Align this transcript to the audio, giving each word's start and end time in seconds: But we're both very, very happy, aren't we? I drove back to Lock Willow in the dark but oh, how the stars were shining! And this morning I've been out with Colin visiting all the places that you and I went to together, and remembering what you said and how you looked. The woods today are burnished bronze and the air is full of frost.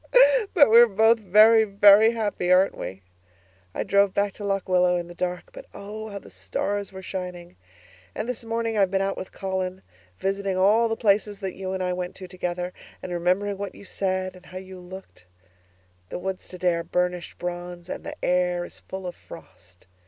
But 0.55 0.71
we're 0.71 0.87
both 0.87 1.19
very, 1.19 1.63
very 1.63 2.09
happy, 2.13 2.51
aren't 2.51 2.75
we? 2.75 3.03
I 3.75 3.83
drove 3.83 4.15
back 4.15 4.33
to 4.33 4.43
Lock 4.43 4.67
Willow 4.67 4.95
in 4.95 5.07
the 5.07 5.13
dark 5.13 5.51
but 5.53 5.67
oh, 5.75 6.09
how 6.09 6.17
the 6.17 6.31
stars 6.31 6.91
were 6.91 7.03
shining! 7.03 7.55
And 8.15 8.27
this 8.27 8.43
morning 8.43 8.75
I've 8.79 8.89
been 8.89 8.99
out 8.99 9.15
with 9.15 9.31
Colin 9.31 9.83
visiting 10.17 10.57
all 10.57 10.89
the 10.89 10.95
places 10.97 11.39
that 11.41 11.53
you 11.53 11.71
and 11.73 11.83
I 11.83 11.93
went 11.93 12.15
to 12.15 12.27
together, 12.27 12.73
and 13.03 13.11
remembering 13.13 13.59
what 13.59 13.75
you 13.75 13.85
said 13.85 14.35
and 14.35 14.47
how 14.47 14.57
you 14.57 14.79
looked. 14.79 15.25
The 16.09 16.17
woods 16.17 16.47
today 16.47 16.73
are 16.73 16.83
burnished 16.83 17.37
bronze 17.37 17.87
and 17.87 18.03
the 18.03 18.15
air 18.25 18.65
is 18.65 18.79
full 18.79 19.05
of 19.05 19.13
frost. 19.13 19.85